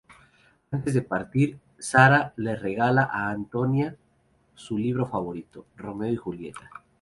Antes 0.71 0.95
de 0.95 1.03
partir, 1.03 1.59
Sara 1.77 2.33
le 2.35 2.55
regala 2.55 3.03
a 3.03 3.29
Antonia 3.29 3.95
su 4.55 4.75
libro 4.79 5.05
favorito, 5.05 5.67
"Romeo 5.77 6.11
y 6.11 6.15
Julieta". 6.15 6.71